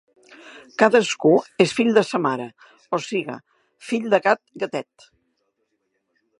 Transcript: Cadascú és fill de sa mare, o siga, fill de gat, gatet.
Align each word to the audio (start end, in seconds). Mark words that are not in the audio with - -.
Cadascú 0.83 1.33
és 1.65 1.73
fill 1.81 1.91
de 1.97 2.03
sa 2.07 2.21
mare, 2.25 2.47
o 2.99 3.01
siga, 3.09 3.37
fill 3.91 4.11
de 4.15 4.23
gat, 4.29 4.45
gatet. 4.65 5.09